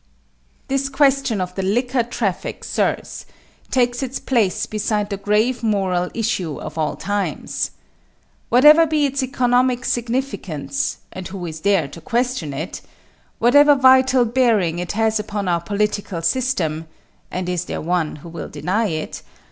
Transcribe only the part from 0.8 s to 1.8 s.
question of the